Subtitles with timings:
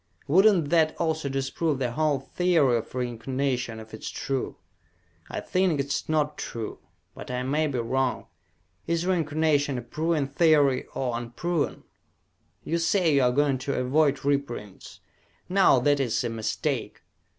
[0.27, 4.55] Would not that also disprove the whole theory of reincarnation if it is true?
[5.29, 6.79] I think it is not true,
[7.13, 8.25] but I may be wrong.
[8.87, 11.83] Is reincarnation a proven theory, or unproven?
[12.63, 15.01] You say you are going to avoid reprints.
[15.47, 17.03] Now that is a mistake.